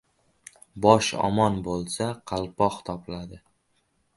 •Bosh 0.85 1.09
omon 1.27 1.59
bo‘lsa, 1.67 2.07
qalpoq 2.33 2.81
topiladi. 2.89 3.43